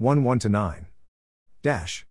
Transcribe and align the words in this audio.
1 0.00 0.22
1 0.22 0.38
to 0.38 0.48
9. 0.48 0.86
Dash. 1.60 2.06